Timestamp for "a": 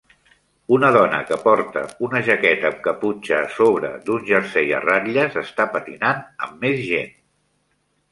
3.41-3.51, 4.79-4.79